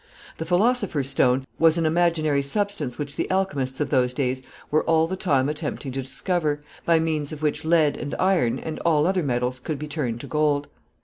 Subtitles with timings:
[0.39, 5.05] The philosopher's stone was an imaginary substance which the alchemists of those days were all
[5.05, 9.21] the time attempting to discover, by means of which lead and iron, and all other
[9.21, 10.69] metals, could be turned to gold.